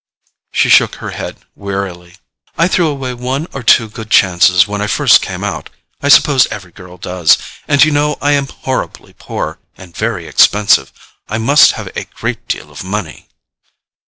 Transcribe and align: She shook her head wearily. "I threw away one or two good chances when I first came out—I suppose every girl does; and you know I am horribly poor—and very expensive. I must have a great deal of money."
She 0.51 0.67
shook 0.67 0.95
her 0.95 1.11
head 1.11 1.41
wearily. 1.55 2.15
"I 2.57 2.67
threw 2.67 2.87
away 2.87 3.13
one 3.13 3.45
or 3.53 3.61
two 3.61 3.87
good 3.87 4.09
chances 4.09 4.67
when 4.67 4.81
I 4.81 4.87
first 4.87 5.21
came 5.21 5.43
out—I 5.43 6.09
suppose 6.09 6.47
every 6.47 6.71
girl 6.71 6.97
does; 6.97 7.37
and 7.67 7.83
you 7.85 7.91
know 7.91 8.17
I 8.19 8.31
am 8.31 8.47
horribly 8.47 9.13
poor—and 9.13 9.95
very 9.95 10.25
expensive. 10.25 10.91
I 11.27 11.37
must 11.37 11.73
have 11.73 11.91
a 11.95 12.05
great 12.05 12.47
deal 12.47 12.71
of 12.71 12.83
money." 12.83 13.27